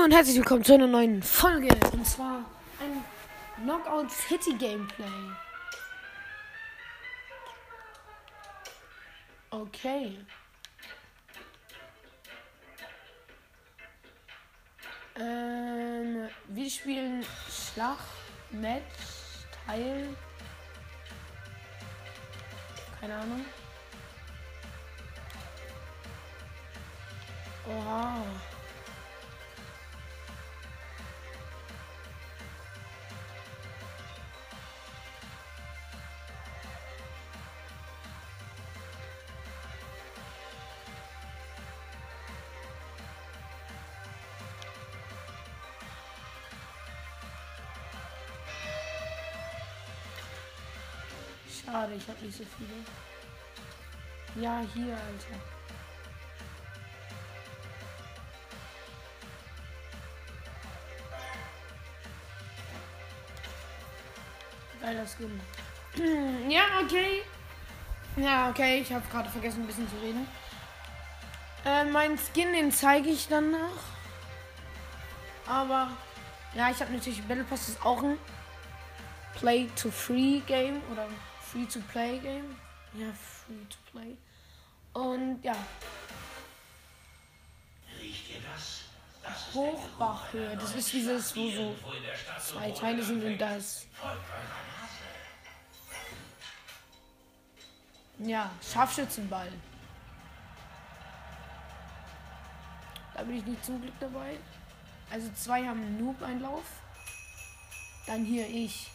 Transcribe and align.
Hallo 0.00 0.06
und 0.06 0.16
herzlich 0.16 0.36
willkommen 0.36 0.64
zu 0.64 0.72
einer 0.72 0.86
neuen 0.86 1.22
Folge. 1.22 1.68
Und 1.92 2.06
zwar 2.06 2.42
ein 2.80 3.04
Knockout 3.62 4.10
City 4.10 4.54
Gameplay. 4.54 5.04
Okay. 9.50 10.16
Ähm, 15.18 16.30
wir 16.48 16.70
spielen 16.70 17.22
Schlag, 17.50 17.98
Match, 18.52 18.80
Teil. 19.66 20.16
Keine 23.02 23.16
Ahnung. 23.16 23.44
Oha. 27.68 28.24
Schade, 51.64 51.94
ich 51.94 52.08
habe 52.08 52.24
nicht 52.24 52.36
so 52.38 52.44
viele. 52.56 54.44
Ja, 54.44 54.62
hier, 54.74 54.94
Alter. 54.94 55.40
Geiler 64.80 65.06
Skin. 65.06 65.40
ja, 66.48 66.62
okay. 66.82 67.22
Ja, 68.16 68.50
okay, 68.50 68.80
ich 68.80 68.92
habe 68.92 69.06
gerade 69.08 69.28
vergessen, 69.28 69.62
ein 69.62 69.66
bisschen 69.66 69.88
zu 69.88 69.96
reden. 69.96 70.26
Äh, 71.64 71.84
mein 71.84 72.18
Skin, 72.18 72.52
den 72.52 72.72
zeige 72.72 73.10
ich 73.10 73.28
dann 73.28 73.50
noch. 73.50 73.82
Aber, 75.46 75.90
ja, 76.54 76.70
ich 76.70 76.80
habe 76.80 76.92
natürlich 76.92 77.22
Battle 77.24 77.44
Pass 77.44 77.68
ist 77.68 77.84
auch 77.84 78.02
ein 78.02 78.18
Play-to-Free-Game 79.38 80.80
oder 80.92 81.06
Free-to-Play-Game. 81.52 82.56
Ja, 82.94 83.06
Free-to-Play. 83.12 84.16
Und 84.92 85.42
ja. 85.42 85.56
Riecht 88.00 88.30
ihr 88.30 88.40
das? 88.40 88.82
Das 89.22 89.48
ist 89.48 89.54
Hochbachhöhe. 89.54 90.56
Das 90.56 90.74
ist 90.74 90.92
dieses, 90.92 91.36
wo 91.36 91.50
so 91.50 91.76
zwei 92.40 92.70
Teile 92.70 93.02
sind 93.02 93.22
und 93.24 93.38
das. 93.38 93.86
Ja, 98.18 98.50
Scharfschützenball. 98.62 99.52
Da 103.14 103.22
bin 103.22 103.38
ich 103.38 103.44
nicht 103.44 103.64
zum 103.64 103.80
Glück 103.82 103.98
dabei. 103.98 104.38
Also 105.10 105.30
zwei 105.34 105.66
haben 105.66 105.80
einen 105.80 106.04
Noob-Einlauf. 106.04 106.64
Dann 108.06 108.24
hier 108.24 108.46
ich 108.48 108.90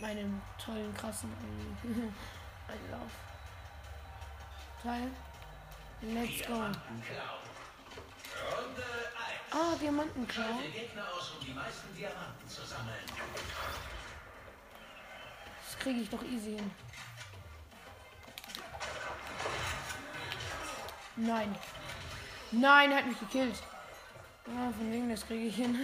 meinem 0.00 0.40
tollen, 0.62 0.94
krassen 0.94 1.32
Ein- 1.82 2.14
Einlauf. 2.68 3.10
Teil. 4.82 5.08
Let's 6.02 6.46
go. 6.46 6.54
Runde 6.54 6.72
1. 6.72 6.74
Ah, 9.52 9.76
Diamantenklau. 9.80 10.44
Das 15.64 15.78
kriege 15.78 16.00
ich 16.00 16.10
doch 16.10 16.22
easy 16.22 16.56
hin. 16.56 16.70
Nein. 21.16 21.54
Nein, 22.50 22.90
er 22.90 22.98
hat 22.98 23.06
mich 23.06 23.20
gekillt. 23.20 23.62
Ah, 24.46 24.72
von 24.76 24.90
wegen, 24.92 25.08
das 25.10 25.26
kriege 25.26 25.44
ich 25.46 25.54
hin. 25.56 25.78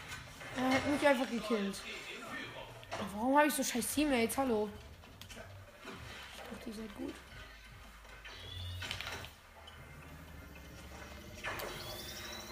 er 0.56 0.70
hat 0.74 0.86
mich 0.86 1.06
einfach 1.06 1.30
gekillt. 1.30 1.80
Aber 2.98 3.08
warum 3.14 3.36
habe 3.38 3.48
ich 3.48 3.54
so 3.54 3.62
scheiß 3.62 3.94
Teammates? 3.94 4.38
Hallo. 4.38 4.68
Ich 5.28 5.36
dachte, 6.50 6.70
ihr 6.70 6.74
seid 6.74 6.96
gut. 6.96 7.14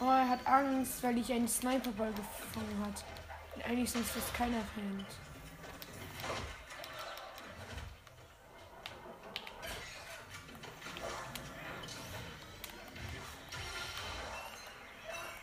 Oh, 0.00 0.06
er 0.06 0.28
hat 0.28 0.44
Angst, 0.46 1.02
weil 1.04 1.18
ich 1.18 1.32
einen 1.32 1.46
Sniperball 1.46 2.12
gefangen 2.12 2.84
hat. 2.84 3.04
Den 3.54 3.62
eigentlich 3.62 3.90
sonst 3.90 4.10
fast 4.10 4.34
keiner 4.34 4.62
fängt. 4.74 5.06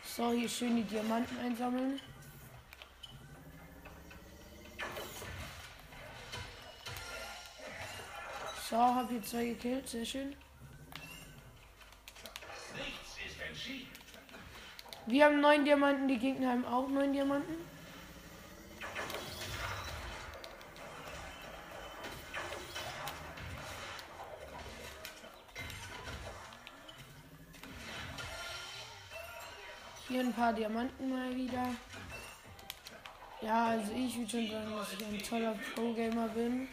So, 0.04 0.32
hier 0.32 0.48
schön 0.48 0.76
die 0.76 0.82
Diamanten 0.82 1.38
einsammeln. 1.38 1.98
So, 8.70 8.76
hab 8.76 9.10
hier 9.10 9.20
zwei 9.20 9.46
gekillt, 9.46 9.88
sehr 9.88 10.04
schön. 10.04 10.36
Wir 15.06 15.24
haben 15.24 15.40
neun 15.40 15.64
Diamanten, 15.64 16.06
die 16.06 16.18
Gegner 16.18 16.50
haben 16.50 16.64
auch 16.64 16.88
neun 16.88 17.12
Diamanten. 17.12 17.56
Hier 30.06 30.20
ein 30.20 30.32
paar 30.32 30.52
Diamanten 30.52 31.10
mal 31.10 31.34
wieder. 31.34 31.74
Ja, 33.42 33.66
also 33.66 33.92
ich 33.92 34.16
würde 34.16 34.30
schon 34.30 34.48
sagen, 34.48 34.70
dass 34.76 34.92
ich 34.92 35.04
ein 35.04 35.22
toller 35.28 35.58
Pro-Gamer 35.74 36.28
bin. 36.28 36.68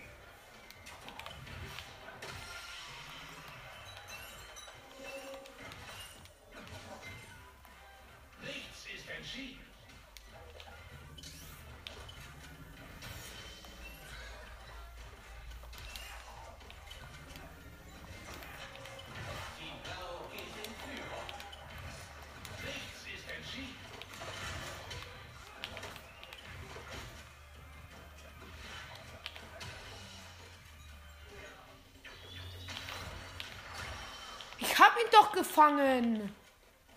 Hab 34.97 35.03
ihn 35.03 35.11
doch 35.11 35.31
gefangen. 35.31 36.35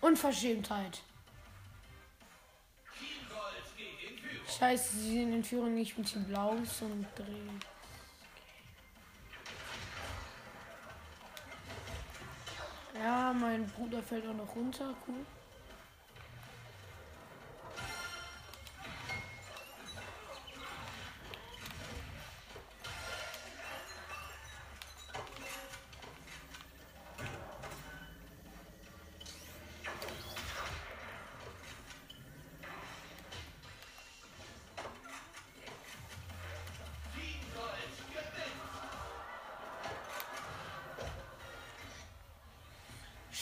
Unverschämtheit. 0.01 1.01
Team. 2.97 3.27
Scheiße, 4.47 4.97
sie 4.97 5.13
sind 5.13 5.33
in 5.33 5.43
Führung 5.43 5.75
nicht 5.75 5.97
mit 5.97 6.13
dem 6.13 6.25
Blaus 6.25 6.81
und 6.81 7.05
drehen. 7.15 7.59
Ja, 12.95 13.33
mein 13.33 13.67
Bruder 13.67 14.01
fällt 14.03 14.27
auch 14.27 14.33
noch 14.33 14.55
runter. 14.55 14.95
Cool. 15.07 15.25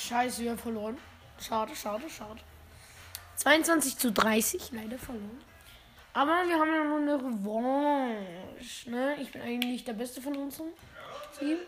Scheiße, 0.10 0.42
wir 0.42 0.50
haben 0.50 0.58
verloren. 0.58 0.98
Schade, 1.40 1.76
schade, 1.76 2.10
schade. 2.10 2.40
22 3.36 3.96
zu 3.96 4.12
30, 4.12 4.72
leider 4.72 4.98
verloren. 4.98 5.40
Aber 6.14 6.48
wir 6.48 6.56
haben 6.60 6.74
ja 6.74 6.84
noch 6.84 6.98
eine 6.98 7.14
Revanche. 7.14 8.90
Ne? 8.90 9.18
Ich 9.22 9.32
bin 9.32 9.44
eigentlich 9.44 9.84
der 9.84 9.94
Beste 9.94 10.20
von 10.20 10.36
unserem 10.36 10.70
Team. 11.38 11.60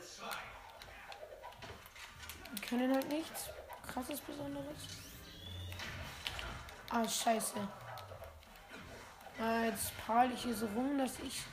Wir 2.52 2.68
können 2.68 2.92
halt 2.92 3.08
nichts 3.10 3.52
krasses 3.94 4.20
Besonderes. 4.22 4.88
Ah, 6.90 7.08
scheiße. 7.08 7.54
Ah, 9.40 9.66
jetzt 9.66 9.96
prahl 10.04 10.32
ich 10.32 10.42
hier 10.42 10.56
so 10.56 10.66
rum, 10.66 10.98
dass 10.98 11.20
ich. 11.20 11.44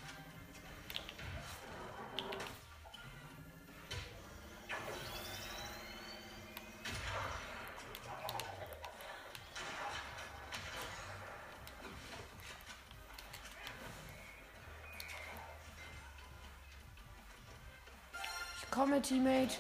Komme, 18.99 19.03
Teammate. 19.03 19.57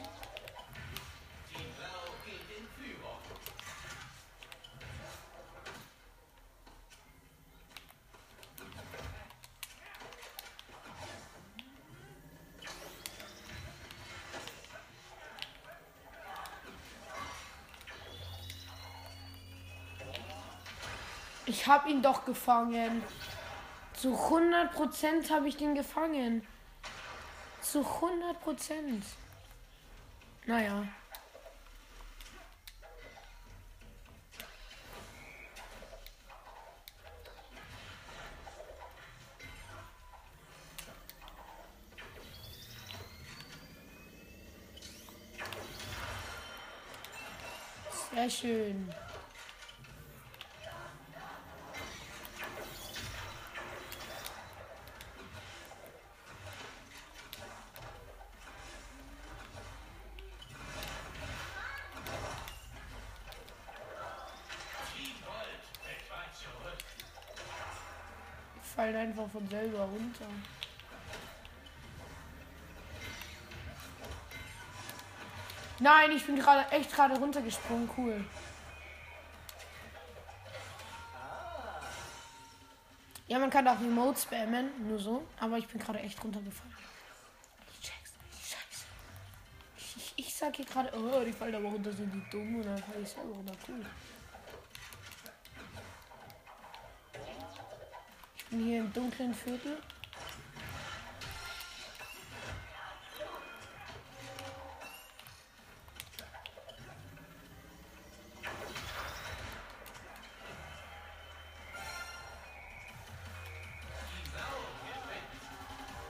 Ich 21.46 21.67
habe 21.67 21.90
ihn 21.90 22.02
doch 22.02 22.25
gefangen. 22.25 23.02
Zu 23.94 24.14
100% 24.14 25.31
habe 25.31 25.49
ich 25.49 25.56
den 25.56 25.75
gefangen. 25.75 26.46
Zu 27.62 27.81
100%. 27.81 29.02
Naja. 30.49 30.83
Sehr 48.15 48.31
schön. 48.31 48.91
Team 64.99 65.15
Gold 65.25 65.62
fällt 65.85 66.11
weit 66.11 66.35
zurück. 66.35 66.85
Die 68.57 68.69
fallen 68.69 68.97
einfach 69.19 69.32
von 69.32 69.49
selber 69.49 69.81
runter. 69.81 70.26
Nein, 75.81 76.11
ich 76.12 76.26
bin 76.26 76.37
gerade 76.37 76.70
echt 76.73 76.93
gerade 76.93 77.17
runtergesprungen. 77.17 77.88
Cool. 77.97 78.25
Ja, 83.29 83.38
man 83.38 83.50
kann 83.50 83.69
auch 83.69 83.79
Remote 83.79 84.19
spammen, 84.19 84.70
nur 84.88 84.99
so. 84.99 85.26
Aber 85.38 85.59
ich 85.59 85.69
bin 85.69 85.79
gerade 85.79 86.00
echt 86.00 86.23
runtergefallen. 86.25 86.75
Ich 87.73 87.81
check's 87.81 88.12
nicht. 88.32 88.49
Scheiße. 88.49 88.87
Ich, 89.76 89.97
ich, 89.97 90.14
ich 90.17 90.35
sag 90.35 90.56
hier 90.56 90.64
gerade, 90.64 90.91
oh, 90.97 91.23
die 91.25 91.32
fallen 91.32 91.55
aber 91.55 91.69
runter, 91.69 91.93
sind 91.93 92.12
die 92.12 92.31
dumm. 92.31 92.56
Und 92.56 92.64
dann 92.64 92.79
fall 92.79 93.03
ich 93.03 93.09
selber 93.09 93.35
runter. 93.35 93.53
Cool. 93.69 93.85
Bin 98.50 98.65
hier 98.65 98.81
im 98.81 98.93
dunklen 98.93 99.35
Viertel. 99.35 99.77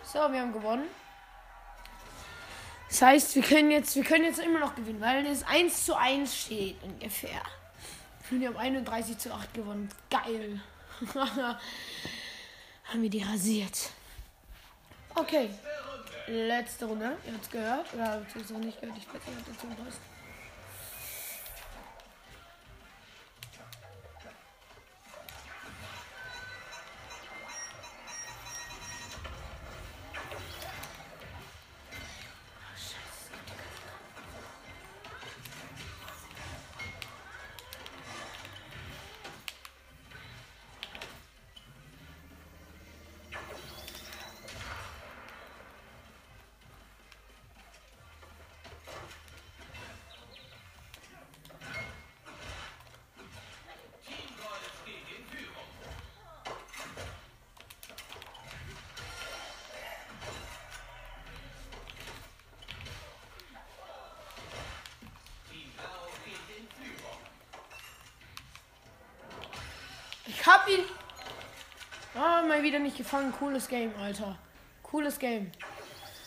So, 0.05 0.33
wir 0.33 0.41
haben 0.41 0.53
gewonnen. 0.53 0.87
Das 2.89 3.03
heißt, 3.03 3.35
wir 3.37 3.43
können 3.43 3.71
jetzt, 3.71 3.95
wir 3.95 4.03
können 4.03 4.25
jetzt 4.25 4.39
immer 4.39 4.59
noch 4.59 4.75
gewinnen, 4.75 5.01
weil 5.01 5.27
es 5.27 5.43
1 5.45 5.85
zu 5.85 5.95
1 5.95 6.35
steht 6.35 6.83
ungefähr. 6.83 7.43
Und 8.31 8.41
wir 8.41 8.49
haben 8.49 8.57
31 8.57 9.19
zu 9.19 9.33
8 9.33 9.53
gewonnen. 9.55 9.91
Geil. 10.11 10.61
haben 12.89 13.03
wir 13.03 13.11
die 13.11 13.23
rasiert. 13.23 13.91
Okay. 15.15 15.51
Letzte 16.27 16.85
Runde. 16.85 17.17
Ihr 17.27 17.33
habt 17.33 17.45
es 17.45 17.51
gehört. 17.51 17.95
Oder 17.95 18.13
habt 18.13 18.37
ihr 18.37 18.43
es 18.43 18.51
noch 18.51 18.59
nicht 18.59 18.81
gehört? 18.81 18.99
Ich 18.99 19.07
weiß 19.07 19.15
nicht, 19.15 19.39
ob 19.39 19.47
dazu 19.47 19.67
passt. 19.83 20.01
Wieder 72.69 72.79
nicht 72.81 72.99
gefangen. 72.99 73.33
Cooles 73.33 73.67
Game, 73.67 73.95
Alter. 73.99 74.37
Cooles 74.83 75.19
Game. 75.19 75.51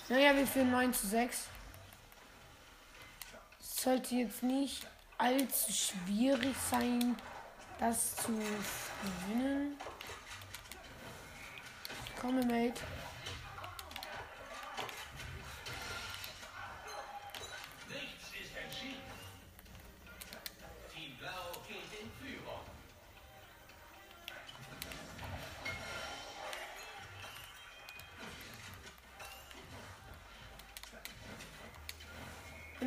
Naja, 0.10 0.36
wir 0.36 0.48
führen 0.48 0.72
9 0.72 0.92
zu 0.92 1.06
6. 1.06 1.46
Es 3.60 3.84
sollte 3.84 4.16
jetzt 4.16 4.42
nicht 4.42 4.88
allzu 5.20 5.72
schwierig 5.72 6.56
sein, 6.72 7.16
das 7.80 8.16
zu 8.16 8.32
gewinnen. 8.32 9.78
Komme, 12.20 12.44
Mate. 12.44 12.82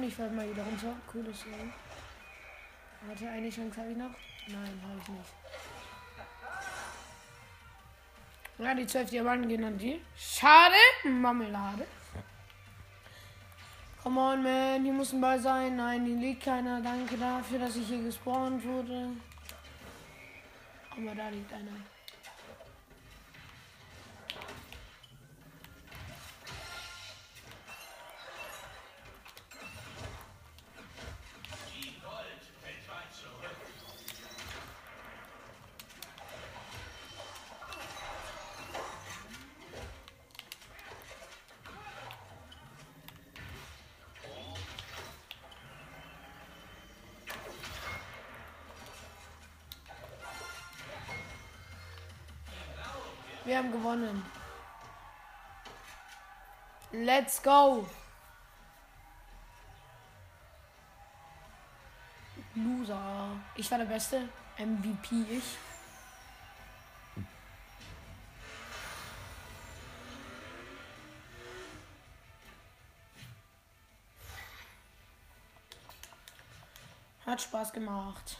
Ich 0.06 0.14
fall 0.14 0.30
mal 0.30 0.48
wieder 0.48 0.62
runter. 0.62 0.94
Cooles 1.10 1.44
Game. 1.44 1.72
Warte, 3.06 3.28
eine 3.28 3.50
Chance 3.50 3.80
habe 3.80 3.90
ich 3.90 3.96
noch? 3.96 4.10
Nein, 4.48 4.80
habe 4.82 5.00
ich 5.02 5.08
nicht. 5.08 5.32
Ja, 8.58 8.74
die 8.74 8.86
12 8.86 9.10
Diamanten 9.10 9.48
gehen 9.48 9.64
an 9.64 9.76
die. 9.76 10.00
Schade. 10.16 10.74
Marmelade. 11.04 11.86
Come 14.02 14.20
on, 14.20 14.42
man. 14.42 14.84
Hier 14.84 14.92
muss 14.92 15.18
Ball 15.20 15.40
sein. 15.40 15.76
Nein, 15.76 16.04
hier 16.06 16.16
liegt 16.16 16.44
keiner. 16.44 16.80
Danke 16.80 17.16
dafür, 17.16 17.58
dass 17.58 17.76
ich 17.76 17.86
hier 17.86 18.02
gespawnt 18.02 18.64
wurde. 18.64 19.10
Aber 20.90 21.14
da 21.14 21.28
liegt 21.30 21.52
einer. 21.52 21.93
Wir 53.44 53.58
haben 53.58 53.70
gewonnen. 53.70 54.24
Let's 56.92 57.42
go. 57.42 57.86
Loser. 62.54 63.36
Ich 63.56 63.70
war 63.70 63.78
der 63.78 63.84
Beste. 63.84 64.28
MVP 64.56 65.24
ich. 65.28 65.44
Hat 77.26 77.42
Spaß 77.42 77.72
gemacht. 77.72 78.38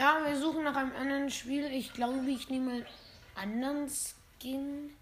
Ja, 0.00 0.24
wir 0.24 0.34
suchen 0.34 0.64
nach 0.64 0.76
einem 0.76 0.96
anderen 0.96 1.30
Spiel. 1.30 1.66
Ich 1.66 1.92
glaube, 1.92 2.24
ich 2.30 2.48
nehme 2.48 2.72
einen 2.72 2.86
anderen 3.34 3.86
Skin. 3.90 4.96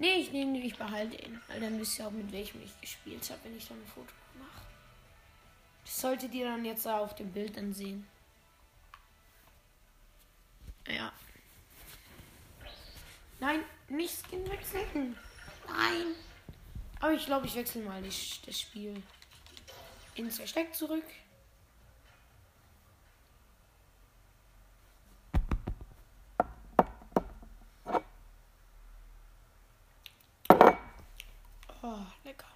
Nee, 0.00 0.14
ich 0.16 0.32
nehme, 0.32 0.58
ich 0.58 0.76
behalte 0.76 1.14
ihn. 1.24 1.40
Weil 1.46 1.60
dann 1.60 1.78
wisst 1.78 2.00
ihr 2.00 2.08
auch, 2.08 2.10
mit 2.10 2.32
welchem 2.32 2.60
ich 2.64 2.80
gespielt 2.80 3.30
habe, 3.30 3.38
wenn 3.44 3.56
ich 3.56 3.68
dann 3.68 3.80
ein 3.80 3.86
Foto 3.86 4.12
mache. 4.40 4.66
Das 5.84 6.00
solltet 6.00 6.34
ihr 6.34 6.46
dann 6.46 6.64
jetzt 6.64 6.84
auf 6.84 7.14
dem 7.14 7.30
Bild 7.30 7.56
dann 7.56 7.72
sehen. 7.72 8.08
Ja. 10.88 11.12
Nein, 13.38 13.62
nicht 13.88 14.26
Skin 14.26 14.50
wechseln. 14.50 15.16
Nein. 15.68 16.16
Aber 16.98 17.12
ich 17.12 17.24
glaube, 17.24 17.46
ich 17.46 17.54
wechsle 17.54 17.82
mal 17.82 18.02
das, 18.02 18.58
Spiel 18.58 19.00
ins 20.16 20.38
Versteck 20.38 20.74
zurück. 20.74 21.04
Oh, 31.82 31.96
lecker. 32.24 32.46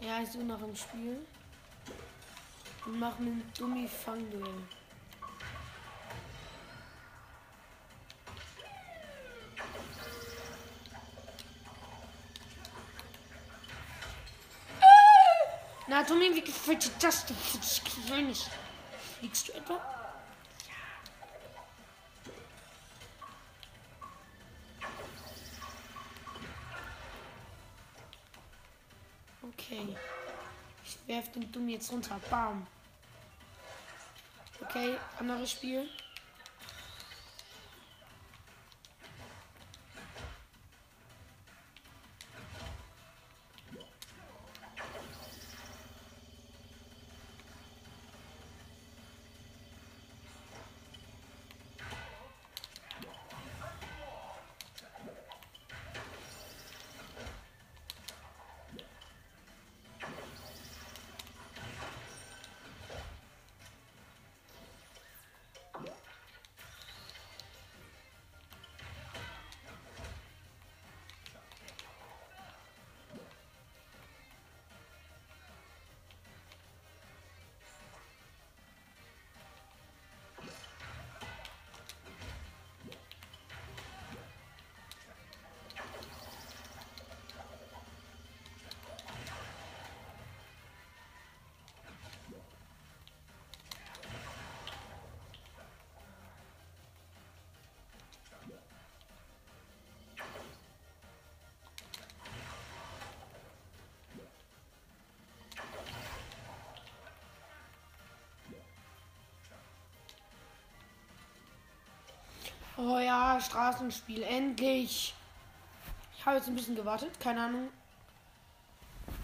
Ja, 0.00 0.22
ich 0.22 0.30
suche 0.30 0.44
nach 0.44 0.62
einem 0.62 0.74
Spiel. 0.74 1.18
Und 2.86 2.98
mach 2.98 3.18
einen 3.18 3.42
Dummy 3.58 3.86
Fangduell. 3.86 4.62
Dummy, 16.06 16.34
wie 16.34 16.40
gefällt 16.42 16.84
dir 16.84 16.90
das? 17.00 17.26
Du 17.26 17.34
nicht. 18.22 18.50
Fliegst 19.18 19.48
du 19.48 19.52
etwa? 19.52 19.80
Okay. 29.42 29.96
Ich 30.84 30.98
werf 31.06 31.32
den 31.32 31.50
Dumm 31.50 31.68
jetzt 31.68 31.90
runter. 31.90 32.20
Bam. 32.30 32.66
Okay, 34.60 34.96
anderes 35.18 35.52
Spiel. 35.52 35.88
Oh 112.76 112.98
ja, 112.98 113.38
Straßenspiel, 113.40 114.22
endlich. 114.22 115.14
Ich 116.16 116.26
habe 116.26 116.36
jetzt 116.36 116.48
ein 116.48 116.56
bisschen 116.56 116.74
gewartet, 116.74 117.20
keine 117.20 117.44
Ahnung. 117.44 117.68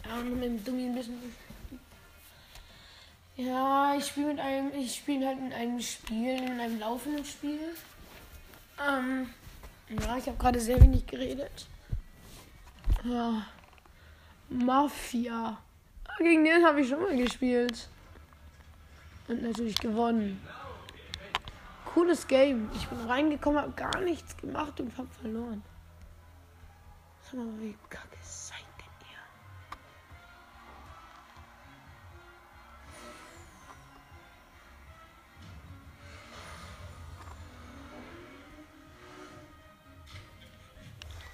Ja, 0.07 0.17
und 0.19 0.35
mit 0.35 0.45
dem 0.45 0.65
Dummi 0.65 0.85
ein 0.87 0.95
bisschen. 0.95 1.19
Ja, 3.37 3.95
ich 3.97 4.07
spiele 4.07 4.29
mit 4.29 4.39
einem, 4.39 4.73
ich 4.75 4.95
spiele 4.97 5.27
halt 5.27 5.41
mit 5.41 5.53
einem 5.53 5.81
Spiel, 5.81 6.41
mit 6.41 6.61
einem 6.61 6.79
laufenden 6.79 7.25
Spiel. 7.25 7.75
Ähm, 8.87 9.31
ja, 9.89 10.17
ich 10.17 10.27
habe 10.27 10.37
gerade 10.39 10.61
sehr 10.61 10.81
wenig 10.81 11.07
geredet. 11.07 11.67
Ja. 13.05 13.47
Mafia. 14.49 15.59
Gegen 16.19 16.45
den 16.45 16.65
habe 16.65 16.83
ich 16.83 16.89
schon 16.89 17.01
mal 17.01 17.17
gespielt. 17.17 17.89
Und 19.27 19.43
natürlich 19.43 19.77
gewonnen. 19.77 20.41
Cooles 21.95 22.27
Game. 22.29 22.71
Ich 22.75 22.87
bin 22.89 23.01
reingekommen, 23.01 23.61
habe 23.61 23.73
gar 23.73 24.01
nichts 24.01 24.37
gemacht 24.37 24.79
und 24.81 24.97
habe 24.97 25.09
verloren. 25.21 25.63
Sag 27.25 27.35
mal, 27.35 27.61
wie 27.61 27.77
kacke 27.89 28.17
seid 28.23 28.65
denn 28.79 28.87
ihr? 29.09 29.19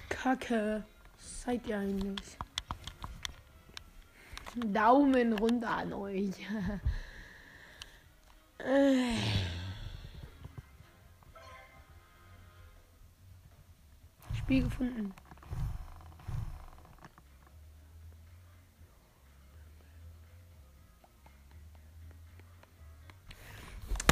Kacke. 0.09 0.83
Seid 1.19 1.67
ihr 1.67 1.77
eigentlich? 1.77 2.37
Daumen 4.55 5.33
runter 5.33 5.69
an 5.69 5.93
euch. 5.93 6.33
Äh. 8.59 9.13
Spiel 14.47 14.63
gefunden. 14.63 15.13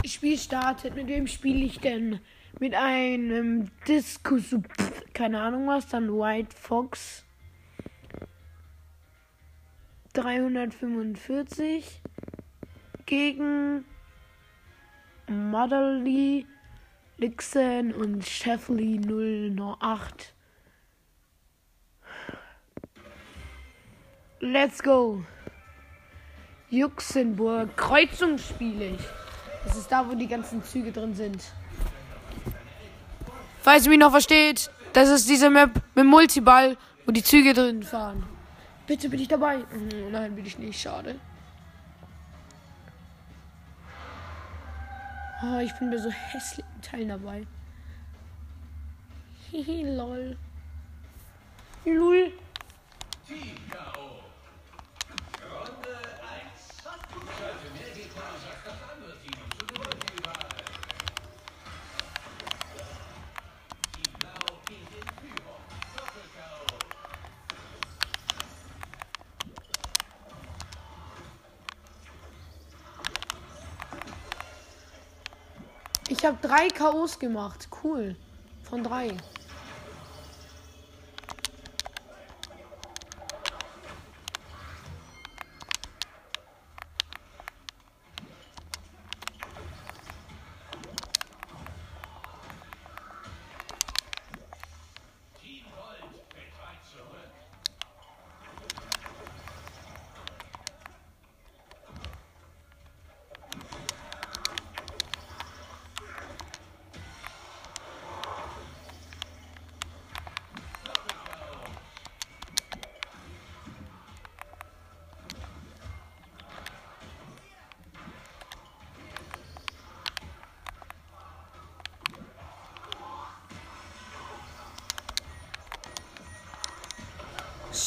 Spiel 0.06 0.38
startet. 0.38 0.94
Mit 0.96 1.08
wem 1.08 1.26
spiele 1.28 1.64
ich 1.64 1.80
denn? 1.80 2.20
Mit 2.60 2.76
einem 2.76 3.72
Diskus, 3.88 4.54
keine 5.14 5.40
Ahnung 5.40 5.68
was, 5.68 5.88
dann 5.88 6.10
White 6.10 6.54
Fox 6.54 7.24
345 10.12 12.02
gegen 13.06 13.86
Motherly 15.30 16.46
Lixen 17.18 17.94
und 17.94 18.26
Sheffley 18.26 19.00
008. 19.00 20.34
Let's 24.42 24.84
go. 24.84 25.24
Juxenburg. 26.70 27.76
Kreuzung 27.78 28.38
spiele 28.38 28.90
ich. 28.90 29.02
Das 29.66 29.78
ist 29.78 29.92
da, 29.92 30.08
wo 30.08 30.14
die 30.14 30.28
ganzen 30.28 30.64
Züge 30.64 30.92
drin 30.92 31.16
sind. 31.16 31.42
Falls 33.62 33.86
ihr 33.86 33.90
mich 33.92 34.00
noch 34.00 34.12
versteht, 34.12 34.70
das 34.94 35.10
ist 35.10 35.28
diese 35.30 35.50
Map 35.50 35.72
mit 35.96 36.06
Multiball, 36.06 36.78
wo 37.06 37.12
die 37.12 37.24
Züge 37.24 37.54
drin 37.54 37.82
fahren. 37.82 38.24
Bitte 38.86 39.10
bin 39.10 39.20
ich 39.22 39.28
dabei. 39.28 39.58
Mhm, 39.58 40.12
Nein, 40.12 40.36
bin 40.36 40.46
ich 40.46 40.60
nicht. 40.60 40.80
Schade. 40.80 41.20
Oh, 45.44 45.60
ich 45.60 45.74
bin 45.74 45.92
bei 45.92 45.98
so 45.98 46.10
hässlichen 46.10 46.82
Teilen 46.82 47.10
dabei. 47.10 47.46
Hihi, 49.52 49.84
lol. 49.84 50.38
Lul. 51.84 52.32
Team 53.28 53.58
K.O. 53.70 54.24
Runde 55.44 55.96
1. 56.22 56.84
Sollte 56.84 57.68
mehr 57.74 57.92
Gegner 57.94 58.22
sagt 58.44 58.66
das 58.66 58.80
andere 58.90 59.14
Team 59.20 59.40
zu 59.58 59.66
den 59.66 59.78
Multiwahl. 59.78 60.50
Team 63.94 64.14
Blau 64.20 64.48
geht 64.66 64.90
in 64.96 65.08
Führung. 65.20 65.62
Doppel-K.O. 65.96 66.76
Ich 76.08 76.15
habe 76.26 76.38
drei 76.42 76.68
K.O.s 76.70 77.20
gemacht. 77.20 77.68
Cool. 77.84 78.16
Von 78.64 78.84
drei. 78.84 79.10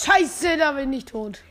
Scheiße, 0.09 0.57
da 0.57 0.73
bin 0.73 0.91
ich 0.95 1.05
tot. 1.05 1.43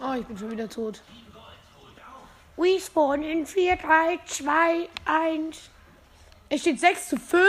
Oh, 0.00 0.14
ich 0.18 0.26
bin 0.26 0.36
schon 0.36 0.50
wieder 0.50 0.68
tot. 0.68 1.00
We 2.56 2.80
spawn 2.80 3.22
in 3.22 3.46
4, 3.46 3.76
3, 3.76 4.18
2, 4.26 4.88
1. 5.04 5.70
Es 6.48 6.62
steht 6.62 6.80
6 6.80 7.10
zu 7.10 7.16
5. 7.18 7.46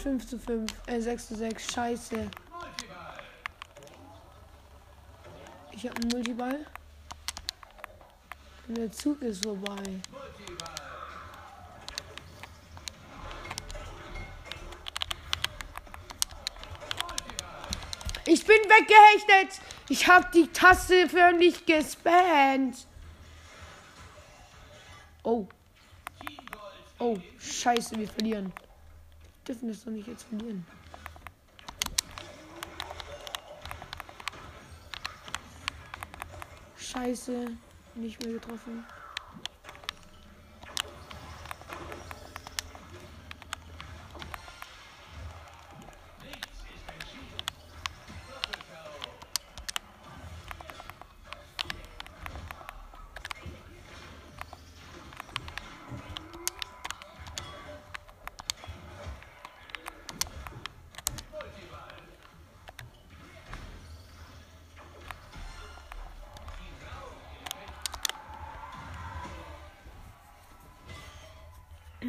Steht 0.00 0.12
5 0.12 0.26
zu 0.26 0.38
5. 0.38 0.72
Äh, 0.86 1.00
6 1.00 1.28
zu 1.28 1.36
6. 1.36 1.72
Scheiße. 1.72 2.30
Ich 5.72 5.86
hab 5.86 5.96
einen 5.96 6.08
Multiball. 6.08 6.66
Und 8.66 8.78
der 8.78 8.90
Zug 8.92 9.20
ist 9.20 9.44
vorbei. 9.44 9.82
Ich 18.24 18.46
bin 18.46 18.56
weggehechtet. 18.56 19.60
Ich 19.88 20.06
hab 20.06 20.32
die 20.32 20.46
Taste 20.48 21.08
förmlich 21.08 21.66
gespammt. 21.66 22.86
Oh. 25.24 25.46
Oh, 26.98 27.18
scheiße, 27.38 27.98
wir 27.98 28.08
verlieren. 28.08 28.52
Dürfen 29.46 29.68
das 29.68 29.84
doch 29.84 29.90
nicht 29.90 30.06
jetzt 30.06 30.24
verlieren. 30.24 30.66
Scheiße, 36.76 37.46
nicht 37.94 38.22
mehr 38.22 38.34
getroffen. 38.34 38.84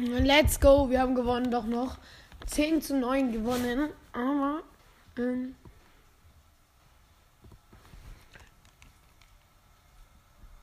Let's 0.04 0.58
go, 0.58 0.90
wir 0.90 1.00
haben 1.00 1.14
gewonnen 1.14 1.50
doch 1.50 1.64
noch. 1.64 1.96
10 2.46 2.82
zu 2.82 2.96
9 2.96 3.30
gewonnen. 3.30 3.90
Aber 4.12 4.62
ähm, 5.16 5.54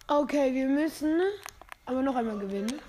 Okay, 0.07 0.53
wir 0.53 0.67
müssen 0.67 1.21
aber 1.85 2.01
noch 2.01 2.15
einmal 2.15 2.37
gewinnen. 2.39 2.81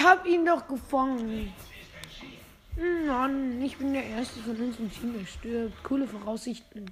Ich 0.00 0.06
hab 0.06 0.24
ihn 0.24 0.46
doch 0.46 0.66
gefangen. 0.66 1.52
Mann, 3.06 3.60
ich 3.60 3.76
bin 3.76 3.92
der 3.92 4.02
Erste 4.02 4.40
von 4.40 4.56
uns 4.56 4.78
im 4.78 4.90
Team, 4.90 5.12
der 5.12 5.26
stirbt. 5.26 5.84
Coole 5.84 6.06
Voraussichten. 6.08 6.90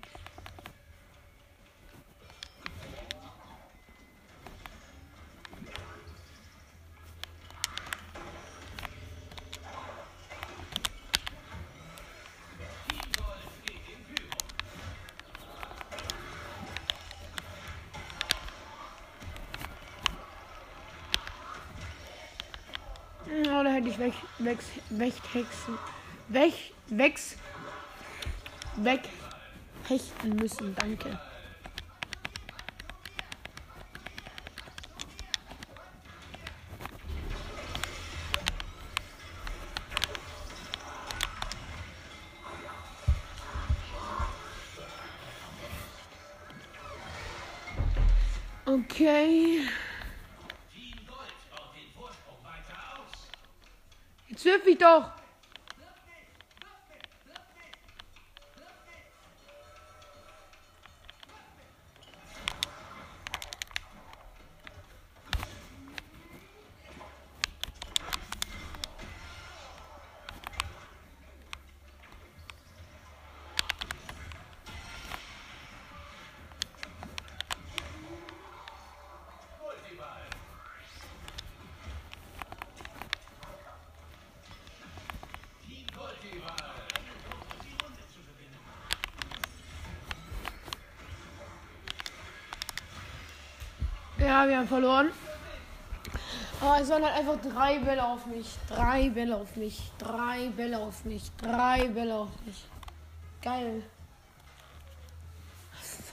Wex, 24.49 24.65
Wechthexen. 24.89 25.79
Wech, 26.29 26.73
Wex. 26.87 27.37
Weghechten 28.77 30.37
müssen. 30.37 30.75
Danke. 30.75 31.19
Okay. 48.65 49.61
Jetzt 54.69 55.18
Wir 94.47 94.59
haben 94.59 94.69
verloren. 94.69 95.11
Aber 96.61 96.81
es 96.81 96.89
waren 96.89 97.05
halt 97.05 97.17
einfach 97.17 97.41
drei 97.41 97.79
Bälle 97.79 98.05
auf 98.05 98.27
mich. 98.27 98.47
Drei 98.69 99.09
Bälle 99.11 99.37
auf 99.37 99.57
mich. 99.57 99.91
Drei 99.99 100.49
Bälle 100.51 100.79
auf 100.79 101.05
mich. 101.05 101.31
Drei 101.39 101.89
Bälle 101.89 102.15
auf 102.15 102.31
mich. 102.45 102.65
Geil. 103.43 103.83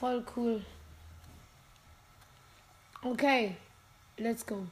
Voll 0.00 0.24
cool. 0.36 0.64
Okay. 3.02 3.56
Let's 4.18 4.44
go. 4.46 4.66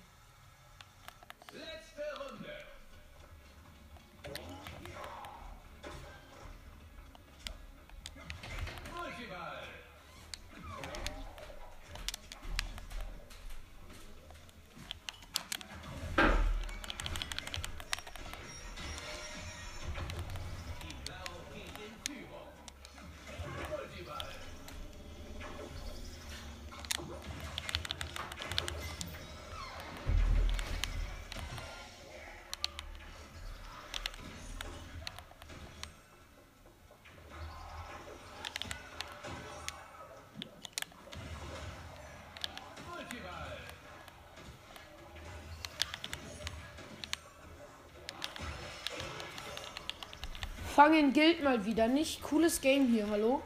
Fangen 50.74 51.12
gilt 51.12 51.44
mal 51.44 51.64
wieder 51.64 51.86
nicht. 51.86 52.20
Cooles 52.24 52.60
Game 52.60 52.88
hier, 52.88 53.08
hallo? 53.08 53.40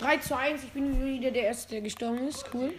3 0.00 0.18
zu 0.18 0.36
1, 0.36 0.62
ich 0.62 0.72
bin 0.72 1.02
wieder 1.02 1.30
der 1.30 1.44
Erste, 1.44 1.70
der 1.70 1.80
gestorben 1.80 2.28
ist. 2.28 2.44
Cool. 2.52 2.74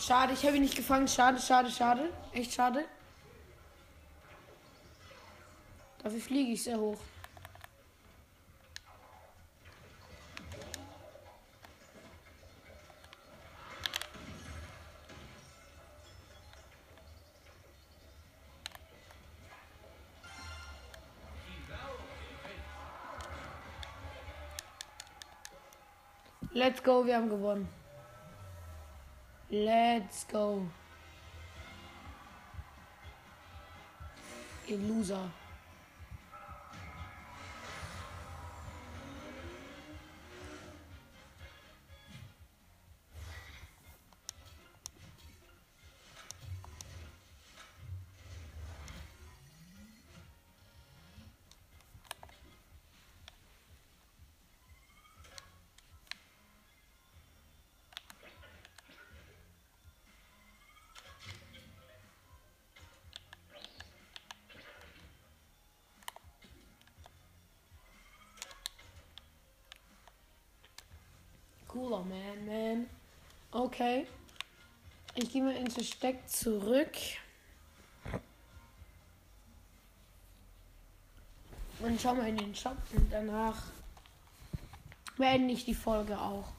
Schade, 0.00 0.32
ich 0.32 0.46
habe 0.46 0.56
ihn 0.56 0.62
nicht 0.62 0.76
gefangen. 0.76 1.06
Schade, 1.06 1.38
schade, 1.38 1.70
schade. 1.70 2.10
Echt 2.32 2.54
schade. 2.54 2.86
Dafür 6.02 6.20
fliege 6.20 6.52
ich 6.52 6.62
sehr 6.62 6.78
hoch. 6.78 6.98
Let's 26.52 26.82
go, 26.82 27.04
wir 27.06 27.16
haben 27.16 27.28
gewonnen. 27.28 27.79
Let's 29.50 30.24
go. 30.28 30.62
Ihr 34.68 34.78
Loser. 34.78 35.28
Cooler 71.90 72.04
Man, 72.04 72.46
man. 72.46 72.86
Okay. 73.50 74.06
Ich 75.16 75.32
gehe 75.32 75.42
mal 75.42 75.56
ins 75.56 75.74
Versteck 75.74 76.28
zurück. 76.28 76.92
Und 81.80 82.00
schau 82.00 82.14
mal 82.14 82.28
in 82.28 82.36
den 82.36 82.54
Shop 82.54 82.76
und 82.94 83.12
danach 83.12 83.56
beende 85.16 85.52
ich 85.52 85.64
die 85.64 85.74
Folge 85.74 86.16
auch. 86.16 86.52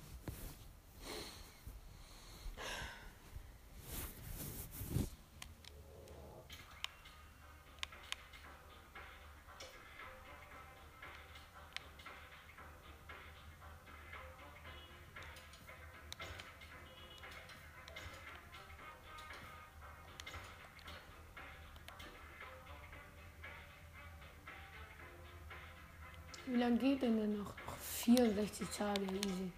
Lange 26.62 26.78
geht 26.78 27.02
denn 27.02 27.38
noch? 27.38 27.54
Ach, 27.67 27.76
64 27.78 28.67
Tage, 28.78 29.02
easy. 29.02 29.52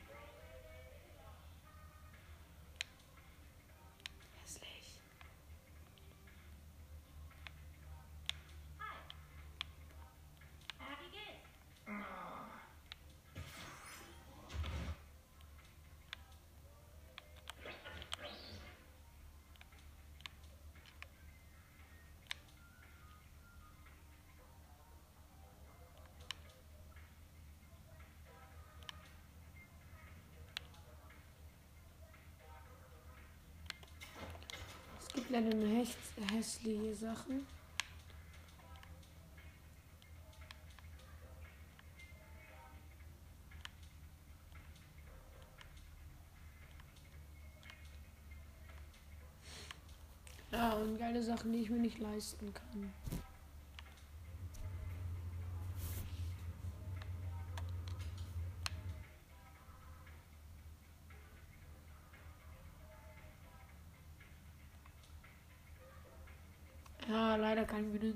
Leider 35.34 35.56
nur 35.56 35.68
häss 35.68 35.96
hässliche 36.32 36.96
Sachen. 36.96 37.48
Ja, 50.52 50.74
und 50.74 51.00
geile 51.00 51.24
Sachen, 51.24 51.52
die 51.52 51.62
ich 51.62 51.70
mir 51.72 51.80
nicht 51.80 51.98
leisten 51.98 52.54
kann. 52.54 52.94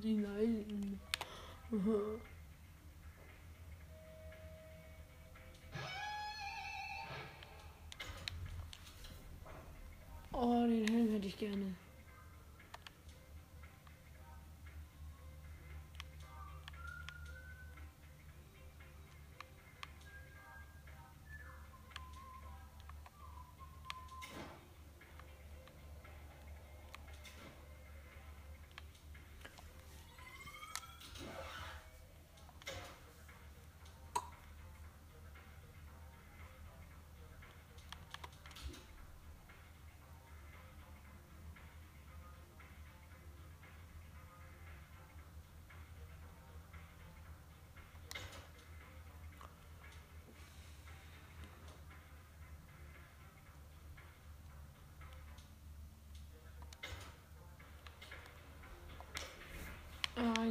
Leider 0.03 0.63
kann 1.69 2.21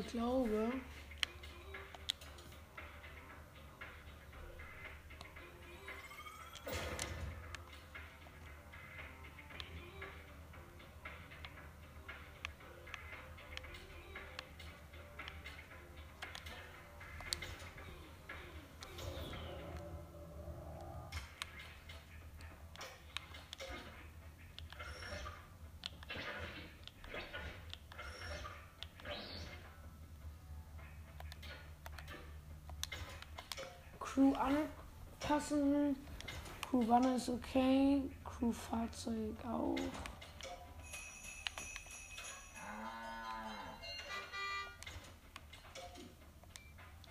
glaube. 0.05 0.73
Crew 34.17 34.33
anpassen. 34.33 35.95
Crew 36.71 36.87
Banner 36.87 37.17
ist 37.17 37.29
okay. 37.29 38.01
Crew 38.25 38.51
Fahrzeug 38.51 39.37
auch. 39.45 39.77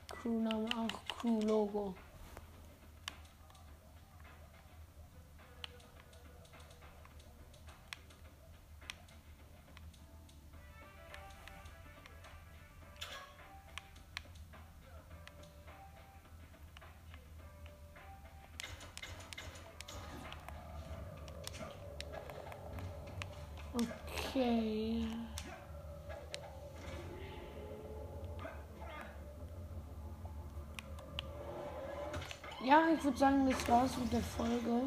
Crew 0.09 0.39
Name 0.41 0.67
auch. 0.75 1.15
Crew 1.15 1.39
Logo. 1.41 1.93
Ja, 32.65 32.81
ich 32.91 33.03
würde 33.03 33.15
sagen, 33.15 33.47
das 33.47 33.69
war's 33.69 33.95
mit 33.95 34.11
der 34.11 34.21
Folge. 34.21 34.81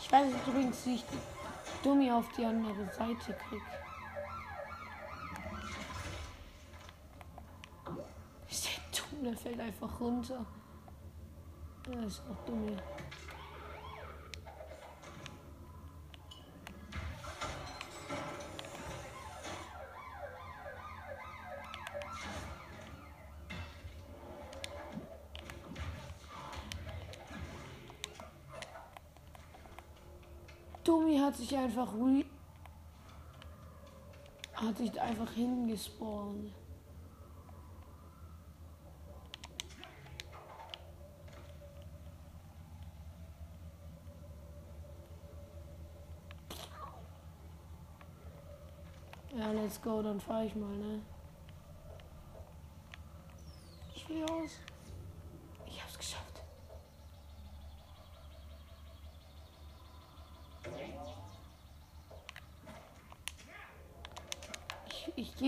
Ich 0.00 0.10
weiß 0.10 0.32
übrigens, 0.46 0.86
wie 0.86 0.94
ich 0.94 1.04
die 1.04 1.18
Dummi 1.82 2.10
auf 2.10 2.24
die 2.38 2.46
andere 2.46 2.90
Seite 2.90 3.36
kriege. 3.48 3.62
Ist 8.48 8.64
der 8.94 9.02
dumm, 9.10 9.24
der 9.24 9.36
fällt 9.36 9.60
einfach 9.60 10.00
runter. 10.00 10.46
Ja, 11.92 12.02
ist 12.02 12.22
auch 12.30 12.46
dumm. 12.46 12.66
Hier. 31.52 31.60
Einfach 31.60 31.92
re 31.94 32.24
hat 34.54 34.76
sich 34.78 35.00
einfach 35.00 35.30
hingespawnt. 35.32 36.52
Ja, 49.34 49.50
let's 49.50 49.80
go, 49.80 50.02
dann 50.02 50.20
fahr 50.20 50.44
ich 50.44 50.54
mal, 50.54 50.68
ne? 50.76 51.02
Ich 53.94 54.08
will 54.08 54.24
aus. 54.24 54.71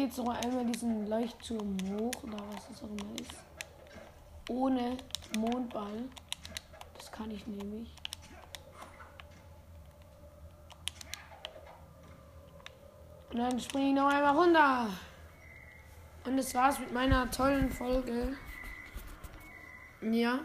jetzt 0.05 0.19
noch 0.19 0.29
einmal 0.29 0.65
diesen 0.67 1.07
Leuchtturm 1.09 1.77
hoch 1.89 2.23
oder 2.23 2.39
was 2.53 2.69
das 2.69 2.83
auch 2.83 2.91
immer 2.91 3.21
ist. 3.21 3.35
Ohne 4.49 4.97
Mondball. 5.39 6.05
Das 6.97 7.11
kann 7.11 7.31
ich 7.31 7.47
nämlich. 7.47 7.89
Und 13.31 13.39
dann 13.39 13.59
springe 13.59 13.89
ich 13.89 13.95
noch 13.95 14.13
einmal 14.13 14.37
runter. 14.37 14.91
Und 16.25 16.37
das 16.37 16.55
war's 16.55 16.79
mit 16.79 16.93
meiner 16.93 17.31
tollen 17.31 17.71
Folge. 17.71 18.37
Ja. 20.03 20.41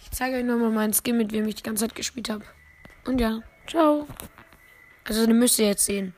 Ich 0.00 0.10
zeige 0.10 0.36
euch 0.36 0.44
nochmal 0.44 0.70
meinen 0.70 0.92
Skin, 0.92 1.16
mit 1.16 1.32
wem 1.32 1.46
ich 1.46 1.54
die 1.54 1.62
ganze 1.62 1.86
Zeit 1.86 1.94
gespielt 1.94 2.28
habe. 2.28 2.44
Und 3.06 3.20
ja, 3.20 3.40
ciao. 3.66 4.06
Also, 5.04 5.26
den 5.26 5.38
müsst 5.38 5.58
ihr 5.58 5.66
jetzt 5.66 5.84
sehen. 5.84 6.14